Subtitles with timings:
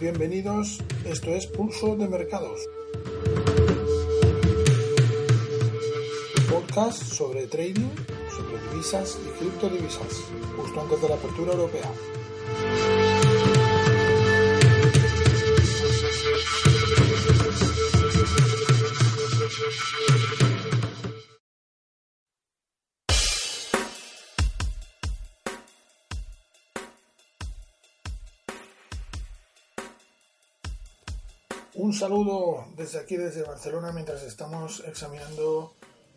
[0.00, 0.78] Bienvenidos.
[1.04, 2.60] Esto es Pulso de Mercados.
[6.50, 7.90] Podcast sobre trading,
[8.30, 10.24] sobre divisas y criptodivisas,
[10.56, 11.90] justo antes de la apertura europea.
[31.76, 35.74] Un saludo desde aquí, desde Barcelona, mientras estamos examinando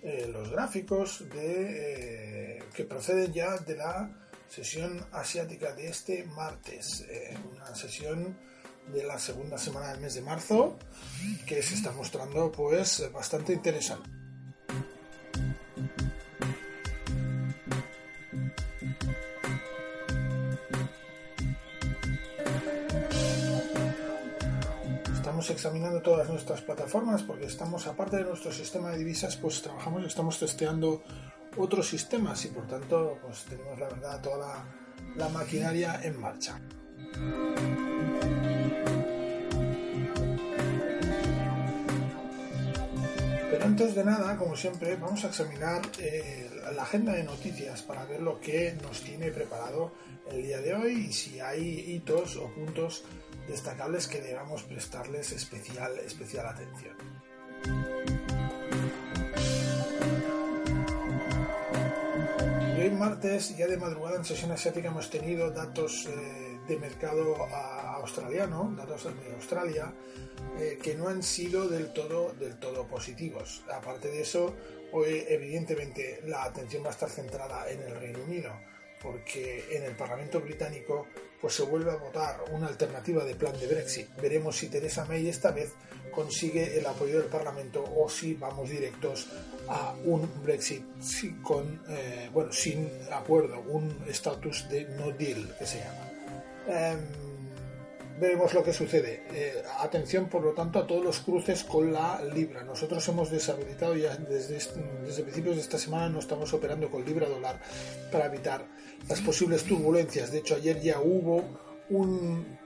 [0.00, 4.10] eh, los gráficos eh, que proceden ya de la
[4.48, 7.04] sesión asiática de este martes.
[7.08, 8.38] Eh, una sesión
[8.92, 10.78] de la segunda semana del mes de marzo
[11.46, 14.19] que se está mostrando pues bastante interesante.
[25.50, 30.38] Examinando todas nuestras plataformas porque estamos, aparte de nuestro sistema de divisas, pues trabajamos, estamos
[30.38, 31.02] testeando
[31.56, 34.64] otros sistemas y por tanto pues tenemos la verdad toda la,
[35.16, 36.60] la maquinaria en marcha.
[43.50, 48.04] Pero antes de nada, como siempre, vamos a examinar eh, la agenda de noticias para
[48.04, 49.92] ver lo que nos tiene preparado
[50.30, 53.04] el día de hoy y si hay hitos o puntos
[53.50, 56.96] destacables que debamos prestarles especial, especial atención.
[62.76, 67.36] Y hoy martes, ya de madrugada en sesión asiática, hemos tenido datos eh, de mercado
[68.00, 69.92] australiano, datos de Australia,
[70.58, 73.64] eh, que no han sido del todo, del todo positivos.
[73.72, 74.54] Aparte de eso,
[74.92, 78.52] hoy evidentemente la atención va a estar centrada en el Reino Unido,
[79.02, 81.06] porque en el Parlamento británico
[81.40, 84.08] pues se vuelve a votar una alternativa de plan de Brexit.
[84.20, 85.72] Veremos si Theresa May esta vez
[86.10, 89.28] consigue el apoyo del Parlamento o si vamos directos
[89.68, 90.84] a un Brexit
[91.42, 96.10] con, eh, bueno, sin acuerdo, un estatus de no deal que se llama.
[96.68, 97.39] Em,
[98.20, 99.24] veremos lo que sucede.
[99.32, 102.62] Eh, atención, por lo tanto, a todos los cruces con la Libra.
[102.62, 104.58] Nosotros hemos deshabilitado ya desde,
[105.02, 107.60] desde principios de esta semana, no estamos operando con Libra dólar
[108.12, 108.66] para evitar
[109.08, 110.30] las posibles turbulencias.
[110.30, 111.42] De hecho, ayer ya hubo
[111.88, 112.58] un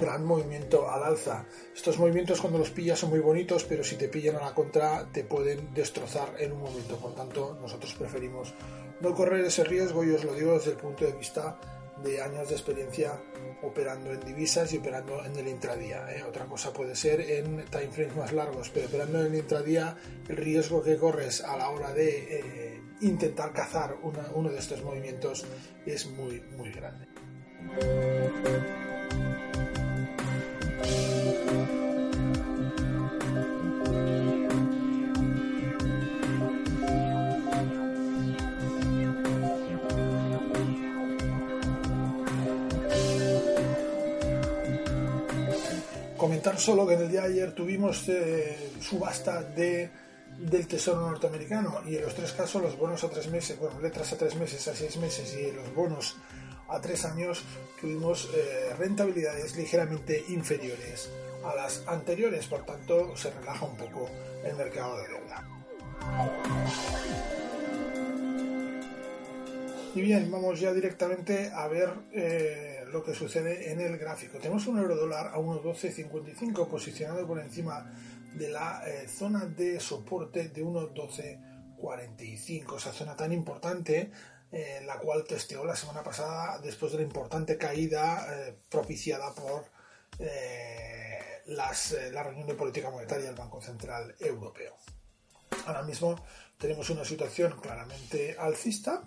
[0.00, 1.46] gran movimiento al alza.
[1.74, 5.10] Estos movimientos cuando los pillas son muy bonitos, pero si te pillan a la contra
[5.12, 6.96] te pueden destrozar en un momento.
[6.96, 8.52] Por tanto, nosotros preferimos
[9.00, 11.58] no correr ese riesgo y os lo digo desde el punto de vista
[12.02, 13.20] de años de experiencia
[13.62, 16.06] operando en divisas y operando en el intradía.
[16.14, 16.22] ¿eh?
[16.22, 19.96] Otra cosa puede ser en time frames más largos, pero operando en el intradía
[20.28, 25.44] el riesgo que corres a la hora de eh, intentar cazar uno de estos movimientos
[25.84, 27.06] es muy muy grande.
[46.16, 49.90] Comentar solo que en el día de ayer tuvimos eh, subasta de,
[50.38, 54.12] del Tesoro norteamericano y en los tres casos los bonos a tres meses, bueno, letras
[54.12, 56.16] a tres meses, a seis meses y los bonos
[56.68, 57.44] a tres años
[57.80, 61.10] tuvimos eh, rentabilidades ligeramente inferiores
[61.44, 64.08] a las anteriores, por tanto se relaja un poco
[64.44, 65.48] el mercado de deuda.
[69.94, 74.38] Y bien, vamos ya directamente a ver eh, lo que sucede en el gráfico.
[74.38, 77.90] Tenemos un euro dólar a 1.1255 posicionado por encima
[78.34, 84.10] de la eh, zona de soporte de 1.1245, esa zona tan importante
[84.52, 89.64] eh, la cual testeó la semana pasada después de la importante caída propiciada por
[91.46, 94.76] las, la reunión de política monetaria del Banco Central Europeo.
[95.66, 96.14] Ahora mismo
[96.58, 99.02] tenemos una situación claramente alcista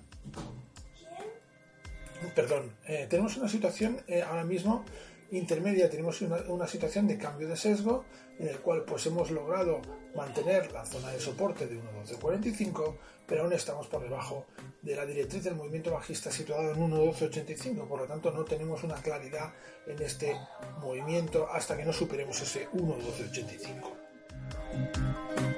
[2.36, 4.86] perdón, eh, tenemos una situación eh, ahora mismo
[5.32, 8.06] intermedia tenemos una, situación de cambio de sesgo
[8.40, 9.82] en el cual pues hemos logrado
[10.16, 12.96] mantener la zona de soporte de 1.1245
[13.28, 14.48] pero aún estamos por debajo
[14.82, 18.96] de la directriz del movimiento bajista situado en 1.1285 por lo tanto no tenemos una
[18.96, 19.54] claridad
[19.86, 20.36] en este
[20.82, 25.49] movimiento hasta que no superemos ese 1.1285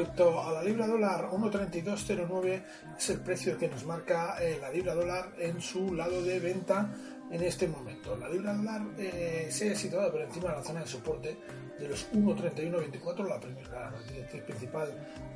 [0.00, 2.62] Respecto a la libra dólar, 1.3209
[2.96, 6.90] es el precio que nos marca eh, la libra dólar en su lado de venta
[7.30, 8.16] en este momento.
[8.16, 11.36] La libra dólar eh, se ha situado por encima de la zona de soporte
[11.78, 14.88] de los 1.3124, la primera directriz principal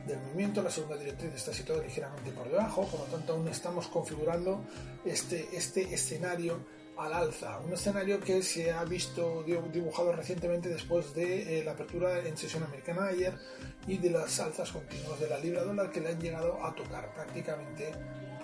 [0.07, 3.89] del movimiento, la segunda directriz está situada ligeramente por debajo, por lo tanto aún estamos
[3.89, 4.65] configurando
[5.05, 6.65] este, este escenario
[6.97, 12.21] al alza, un escenario que se ha visto dibujado recientemente después de eh, la apertura
[12.21, 13.35] en sesión americana ayer
[13.87, 17.13] y de las alzas continuas de la libra dólar que le han llegado a tocar
[17.15, 17.93] prácticamente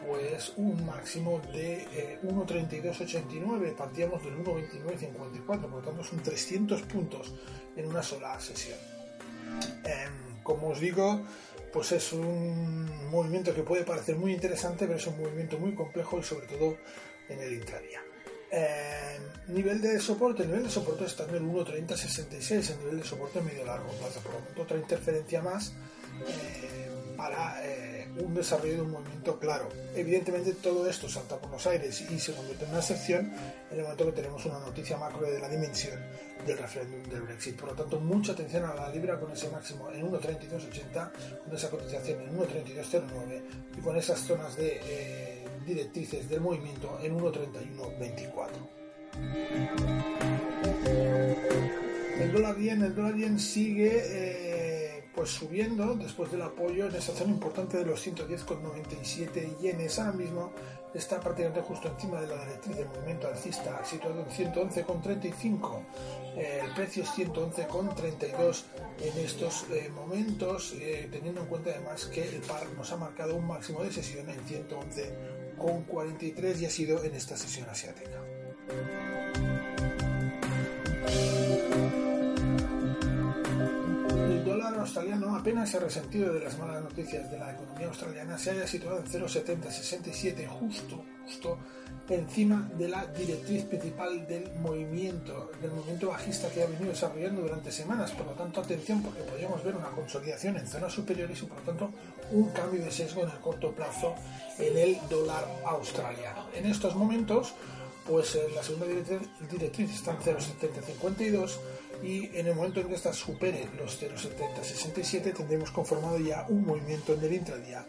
[0.07, 7.35] pues un máximo de 1.3289, eh, partíamos del 1.2954, por lo tanto son 300 puntos
[7.77, 8.79] en una sola sesión.
[9.85, 11.21] Em, como os digo,
[11.73, 16.19] pues es un movimiento que puede parecer muy interesante, pero es un movimiento muy complejo
[16.19, 16.77] y sobre todo
[17.29, 18.01] en el intradía.
[18.51, 19.19] Eh,
[19.49, 23.41] nivel de soporte, el nivel de soporte está en el 1.3066, el nivel de soporte
[23.41, 25.73] medio largo plazo, por lo tanto otra interferencia más
[26.27, 29.69] eh, para eh, un desarrollo de un movimiento claro.
[29.95, 33.33] Evidentemente todo esto salta por los aires y se convierte en una excepción
[33.71, 36.01] en el momento que tenemos una noticia macro de la dimensión
[36.47, 37.57] del referéndum del Brexit.
[37.57, 41.11] Por lo tanto, mucha atención a la libra con ese máximo en 1.3280,
[41.45, 43.43] con esa cotización en 1.3209
[43.79, 45.40] y con esas zonas de
[45.75, 48.81] directrices del movimiento en 1.3124.
[52.21, 57.13] El dólar yen, el dólar yen sigue eh, pues subiendo después del apoyo en esa
[57.15, 59.99] zona importante de los 110,97 yenes.
[59.99, 60.53] Ahora mismo
[60.93, 65.83] está prácticamente justo encima de la directriz del movimiento alcista, situado en 111,35.
[66.37, 68.65] Eh, el precio es 111,32
[69.03, 70.75] en estos eh, momentos,
[71.11, 74.47] teniendo en cuenta además que el par nos ha marcado un máximo de sesión en
[74.47, 78.19] 111 con 43 y ha sido en esta sesión asiática.
[84.61, 88.51] Dólar australiano apenas se ha resentido de las malas noticias de la economía australiana, se
[88.51, 91.59] haya situado en 0,7067 justo, justo
[92.11, 97.73] encima de la directriz principal del movimiento, del movimiento bajista que ha venido desarrollando durante
[97.73, 98.11] semanas.
[98.11, 101.65] Por lo tanto, atención porque podríamos ver una consolidación en zonas superiores y por lo
[101.65, 101.91] tanto
[102.33, 104.15] un cambio de sesgo en el corto plazo
[104.59, 106.47] en el dólar australiano.
[106.55, 107.55] En estos momentos,
[108.07, 108.87] pues eh, la segunda
[109.51, 111.59] directriz, está en 0,7052
[112.03, 117.15] y en el momento en que esta supere los 0,7067 tendremos conformado ya un movimiento
[117.15, 117.87] en el intradía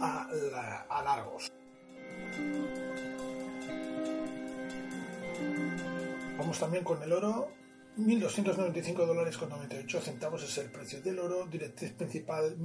[0.00, 1.50] a, largos.
[6.38, 7.48] Vamos también con el oro.
[7.96, 11.46] 1.295 dólares con 98 centavos es el precio del oro.
[11.46, 12.56] Directriz principal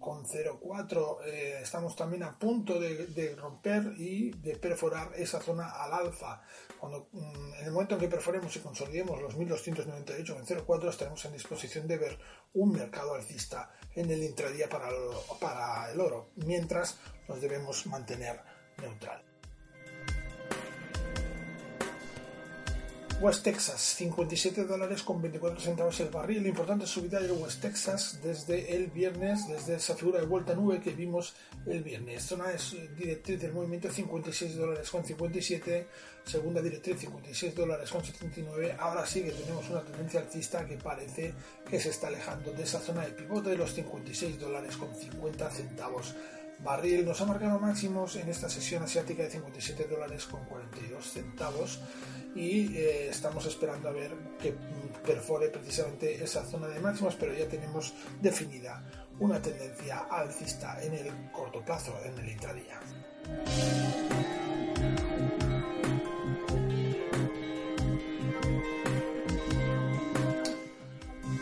[0.00, 1.18] 1.298,04.
[1.26, 6.42] Eh, estamos también a punto de, romper y de perforar esa zona al alza.
[6.78, 11.86] Cuando, mm, en el momento en que perforemos y consolidemos los 1.298,04 estaremos en disposición
[11.86, 12.18] de ver
[12.54, 14.88] un mercado alcista en el intradía para
[15.40, 16.98] para el oro, mientras
[17.28, 18.40] nos debemos mantener
[18.78, 19.27] neutral.
[23.20, 26.46] West Texas, 57 dólares con 24 centavos el barril.
[26.46, 30.92] Importante subida de West Texas desde el viernes, desde esa figura de vuelta nube que
[30.92, 31.34] vimos
[31.66, 32.22] el viernes.
[32.22, 35.88] Zona es directriz del movimiento 56 dólares con 57,
[36.24, 38.76] segunda directriz 56 dólares con 79.
[38.78, 41.34] Ahora sí que tenemos una tendencia alcista que parece
[41.68, 45.50] que se está alejando de esa zona de pivote de los 56 dólares con 50
[45.50, 46.14] centavos
[46.60, 51.80] barril nos ha marcado máximos en esta sesión asiática de 57 dólares con 42 centavos
[52.34, 54.54] y eh, estamos esperando a ver que
[55.06, 58.84] perfore precisamente esa zona de máximos pero ya tenemos definida
[59.18, 62.80] una tendencia alcista en el corto plazo en el intradía.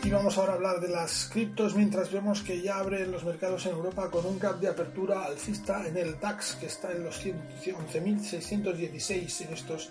[0.07, 3.67] Y vamos ahora a hablar de las criptos mientras vemos que ya abren los mercados
[3.67, 7.27] en Europa con un gap de apertura alcista en el DAX que está en los
[7.27, 9.91] 11.616 en estos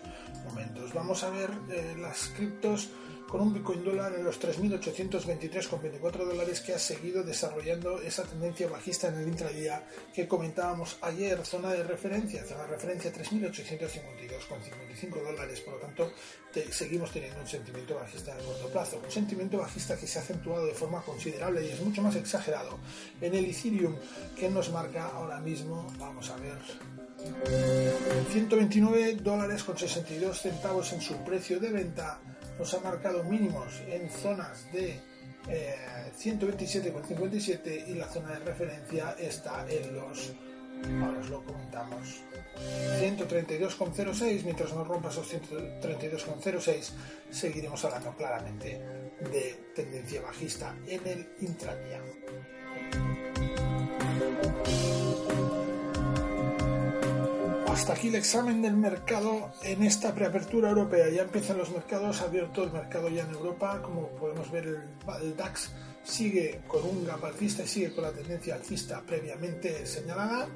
[0.55, 0.93] momentos.
[0.93, 2.89] Vamos a ver eh, las criptos
[3.27, 9.09] con un Bitcoin dólar en los 3.823,24 dólares que ha seguido desarrollando esa tendencia bajista
[9.09, 15.73] en el intradía que comentábamos ayer, zona de referencia, zona de referencia 3.852,55 dólares, por
[15.73, 16.13] lo tanto
[16.71, 20.67] seguimos teniendo un sentimiento bajista a corto plazo, un sentimiento bajista que se ha acentuado
[20.67, 22.79] de forma considerable y es mucho más exagerado
[23.19, 23.97] en el Ethereum
[24.39, 26.57] que nos marca ahora mismo, vamos a ver,
[28.31, 32.19] 129 dólares con 62 centavos en su precio de venta
[32.57, 34.99] nos ha marcado mínimos en zonas de
[35.47, 35.75] eh,
[36.17, 40.33] 127,57 y la zona de referencia está en los,
[41.01, 42.23] ahora os lo comentamos,
[42.99, 46.91] 132,06, mientras no rompa esos 132,06
[47.29, 48.79] seguiremos hablando claramente
[49.31, 52.01] de tendencia bajista en el intradía.
[57.75, 61.09] Hasta aquí el examen del mercado en esta preapertura europea.
[61.09, 63.81] Ya empiezan los mercados, ha abierto el mercado ya en Europa.
[63.81, 64.65] Como podemos ver,
[65.21, 70.47] el, DAX sigue con un gap alcista y sigue con la tendencia alcista previamente señalada.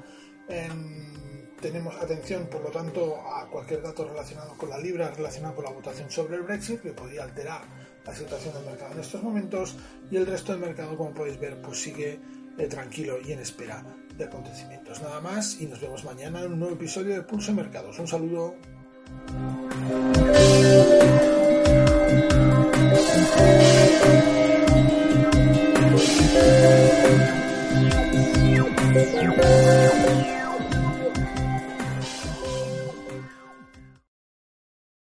[1.60, 5.72] tenemos atención, por lo tanto, a cualquier dato relacionado con la libra, relacionado con la
[5.72, 7.60] votación sobre el Brexit, que podría alterar
[8.02, 9.76] la situación del mercado en estos momentos.
[10.10, 12.18] Y el resto del mercado, como podéis ver, pues sigue
[12.56, 13.84] eh, tranquilo y en espera
[14.20, 15.00] de acontecimientos.
[15.00, 17.98] Nada más y nos vemos mañana en un nuevo episodio de Pulso Mercados.
[17.98, 18.54] Un saludo.